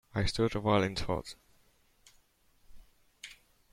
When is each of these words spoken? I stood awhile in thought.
I 0.15 0.25
stood 0.25 0.55
awhile 0.55 0.81
in 0.81 0.95
thought. 0.95 1.35